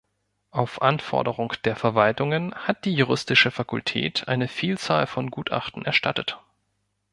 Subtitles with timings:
[0.49, 6.39] Auf Anforderung der Verwaltungen hat die Juristische Fakultät eine Vielzahl von Gutachten erstattet.